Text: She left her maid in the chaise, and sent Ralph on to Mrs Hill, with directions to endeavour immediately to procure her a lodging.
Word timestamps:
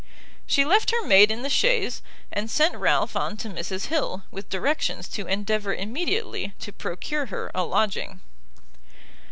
She 0.47 0.65
left 0.65 0.89
her 0.89 1.05
maid 1.05 1.29
in 1.29 1.43
the 1.43 1.47
chaise, 1.51 2.01
and 2.31 2.49
sent 2.49 2.73
Ralph 2.75 3.15
on 3.15 3.37
to 3.37 3.49
Mrs 3.49 3.85
Hill, 3.89 4.23
with 4.31 4.49
directions 4.49 5.07
to 5.09 5.27
endeavour 5.27 5.75
immediately 5.75 6.55
to 6.61 6.73
procure 6.73 7.27
her 7.27 7.51
a 7.53 7.63
lodging. 7.63 8.19